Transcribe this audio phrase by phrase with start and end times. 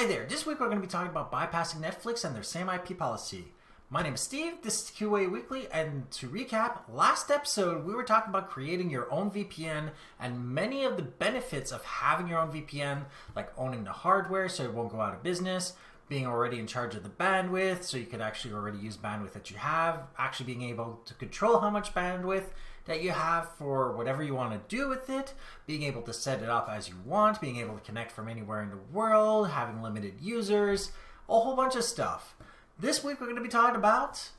[0.00, 0.24] Hi there.
[0.24, 3.52] This week we're going to be talking about bypassing Netflix and their same IP policy.
[3.90, 4.62] My name is Steve.
[4.62, 9.12] This is QA Weekly, and to recap, last episode we were talking about creating your
[9.12, 13.04] own VPN and many of the benefits of having your own VPN,
[13.36, 15.74] like owning the hardware so it won't go out of business,
[16.10, 19.48] being already in charge of the bandwidth so you could actually already use bandwidth that
[19.48, 22.46] you have, actually being able to control how much bandwidth
[22.86, 25.32] that you have for whatever you want to do with it,
[25.68, 28.60] being able to set it up as you want, being able to connect from anywhere
[28.60, 30.90] in the world, having limited users,
[31.28, 32.34] a whole bunch of stuff.
[32.76, 34.30] This week we're going to be talking about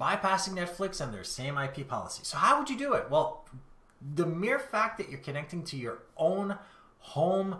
[0.00, 2.20] bypassing Netflix and their same IP policy.
[2.22, 3.10] So, how would you do it?
[3.10, 3.44] Well,
[4.14, 6.56] the mere fact that you're connecting to your own
[7.00, 7.56] home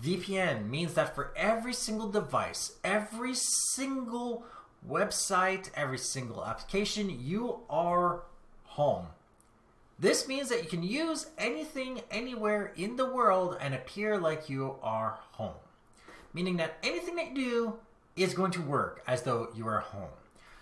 [0.00, 4.44] VPN means that for every single device, every single
[4.88, 8.22] website, every single application, you are
[8.64, 9.06] home.
[9.98, 14.76] This means that you can use anything anywhere in the world and appear like you
[14.82, 15.54] are home.
[16.34, 17.74] Meaning that anything that you do
[18.16, 20.10] is going to work as though you are home.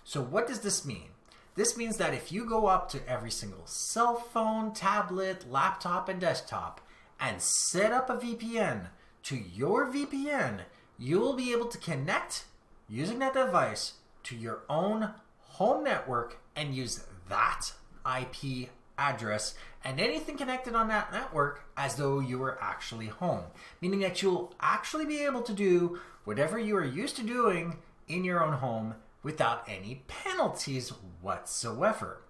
[0.03, 1.09] So, what does this mean?
[1.55, 6.19] This means that if you go up to every single cell phone, tablet, laptop, and
[6.19, 6.81] desktop
[7.19, 8.87] and set up a VPN
[9.23, 10.61] to your VPN,
[10.97, 12.45] you will be able to connect
[12.87, 17.71] using that device to your own home network and use that
[18.05, 23.43] IP address and anything connected on that network as though you were actually home.
[23.81, 28.23] Meaning that you'll actually be able to do whatever you are used to doing in
[28.23, 30.89] your own home without any penalties
[31.21, 32.21] whatsoever.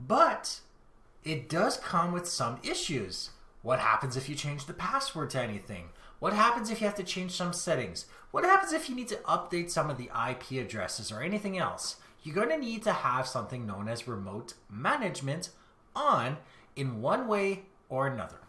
[0.00, 0.60] But
[1.24, 3.30] it does come with some issues.
[3.62, 5.88] What happens if you change the password to anything?
[6.18, 8.06] What happens if you have to change some settings?
[8.30, 11.96] What happens if you need to update some of the IP addresses or anything else?
[12.22, 15.50] You're going to need to have something known as remote management
[15.94, 16.38] on
[16.74, 18.40] in one way or another.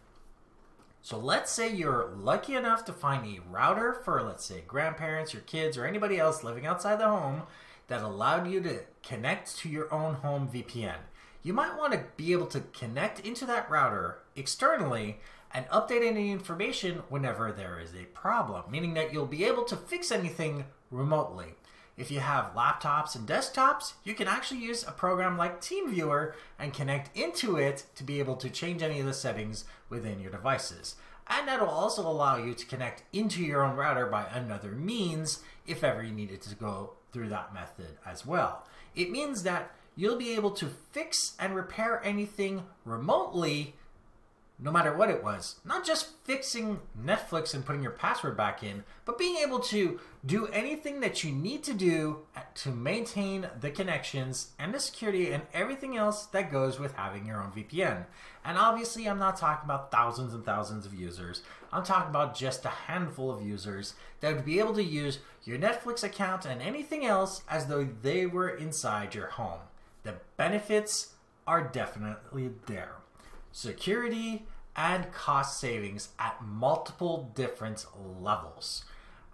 [1.01, 5.43] So let's say you're lucky enough to find a router for, let's say, grandparents, your
[5.43, 7.43] kids, or anybody else living outside the home
[7.87, 10.97] that allowed you to connect to your own home VPN.
[11.43, 15.19] You might want to be able to connect into that router externally
[15.53, 19.75] and update any information whenever there is a problem, meaning that you'll be able to
[19.75, 21.55] fix anything remotely.
[21.97, 26.73] If you have laptops and desktops, you can actually use a program like TeamViewer and
[26.73, 30.95] connect into it to be able to change any of the settings within your devices.
[31.27, 35.83] And that'll also allow you to connect into your own router by another means if
[35.83, 38.65] ever you needed to go through that method as well.
[38.95, 43.75] It means that you'll be able to fix and repair anything remotely
[44.59, 45.59] no matter what it was.
[45.63, 50.47] Not just fixing Netflix and putting your password back in, but being able to do
[50.47, 52.19] anything that you need to do
[52.55, 57.41] to maintain the connections and the security and everything else that goes with having your
[57.41, 58.05] own VPN.
[58.43, 61.43] And obviously, I'm not talking about thousands and thousands of users.
[61.71, 65.59] I'm talking about just a handful of users that would be able to use your
[65.59, 69.59] Netflix account and anything else as though they were inside your home.
[70.03, 71.13] The benefits
[71.45, 72.95] are definitely there
[73.57, 74.45] security,
[74.75, 77.85] and cost savings at multiple different
[78.21, 78.85] levels.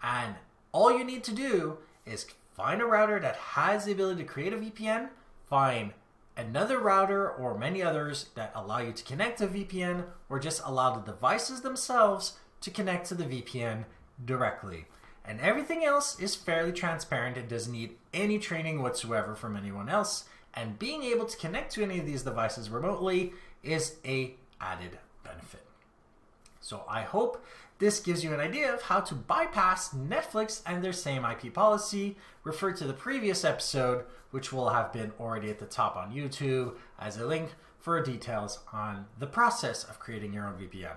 [0.01, 0.35] And
[0.71, 2.25] all you need to do is
[2.55, 5.09] find a router that has the ability to create a VPN,
[5.45, 5.91] find
[6.37, 10.95] another router or many others that allow you to connect to VPN, or just allow
[10.95, 13.83] the devices themselves to connect to the VPN
[14.23, 14.85] directly.
[15.25, 20.23] And everything else is fairly transparent and doesn't need any training whatsoever from anyone else.
[20.53, 23.33] And being able to connect to any of these devices remotely
[23.63, 25.65] is a added benefit.
[26.61, 27.43] So I hope
[27.79, 32.15] this gives you an idea of how to bypass Netflix and their same IP policy.
[32.43, 36.75] Refer to the previous episode, which will have been already at the top on YouTube
[36.99, 40.95] as a link for details on the process of creating your own VPN.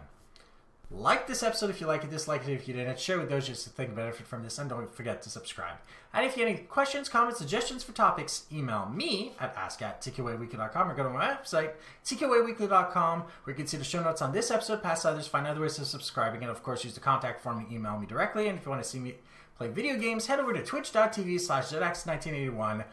[0.88, 3.48] Like this episode if you like it, dislike it if you didn't, share with those
[3.48, 5.76] just to think benefit from this, and don't forget to subscribe.
[6.14, 10.00] And if you have any questions, comments, suggestions for topics, email me at ask at
[10.00, 11.72] tqaweekly.com or go to my website,
[12.04, 15.60] tqaweekly.com, where you can see the show notes on this episode, past others, find other
[15.60, 18.48] ways of subscribing, and of course use the contact form to email me directly.
[18.48, 19.16] And if you want to see me
[19.58, 22.84] play video games, head over to twitch.tv slash ZedX1981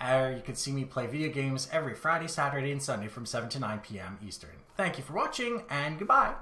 [0.00, 3.26] or uh, you can see me play video games every Friday, Saturday, and Sunday from
[3.26, 4.18] 7 to 9 p.m.
[4.26, 4.50] Eastern.
[4.76, 6.34] Thank you for watching, and goodbye.